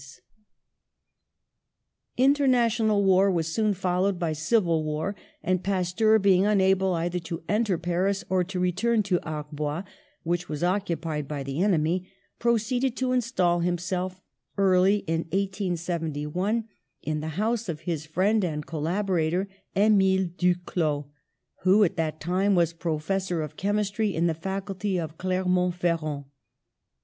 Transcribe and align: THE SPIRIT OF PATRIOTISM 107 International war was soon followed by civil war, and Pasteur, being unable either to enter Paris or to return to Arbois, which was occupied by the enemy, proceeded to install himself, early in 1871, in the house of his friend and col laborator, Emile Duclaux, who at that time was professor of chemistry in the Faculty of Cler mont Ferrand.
THE 0.01 0.07
SPIRIT 0.07 0.23
OF 2.39 2.43
PATRIOTISM 2.47 2.51
107 2.89 2.91
International 2.91 3.03
war 3.03 3.29
was 3.29 3.53
soon 3.53 3.73
followed 3.75 4.17
by 4.17 4.33
civil 4.33 4.83
war, 4.83 5.15
and 5.43 5.63
Pasteur, 5.63 6.17
being 6.17 6.43
unable 6.43 6.95
either 6.95 7.19
to 7.19 7.43
enter 7.47 7.77
Paris 7.77 8.23
or 8.27 8.43
to 8.43 8.59
return 8.59 9.03
to 9.03 9.19
Arbois, 9.19 9.83
which 10.23 10.49
was 10.49 10.63
occupied 10.63 11.27
by 11.27 11.43
the 11.43 11.61
enemy, 11.61 12.09
proceeded 12.39 12.97
to 12.97 13.11
install 13.11 13.59
himself, 13.59 14.23
early 14.57 15.03
in 15.05 15.19
1871, 15.25 16.63
in 17.03 17.19
the 17.19 17.27
house 17.37 17.69
of 17.69 17.81
his 17.81 18.07
friend 18.07 18.43
and 18.43 18.65
col 18.65 18.81
laborator, 18.81 19.47
Emile 19.77 20.25
Duclaux, 20.29 21.09
who 21.61 21.83
at 21.83 21.95
that 21.95 22.19
time 22.19 22.55
was 22.55 22.73
professor 22.73 23.43
of 23.43 23.55
chemistry 23.55 24.15
in 24.15 24.25
the 24.25 24.33
Faculty 24.33 24.99
of 24.99 25.19
Cler 25.19 25.45
mont 25.45 25.75
Ferrand. 25.75 26.25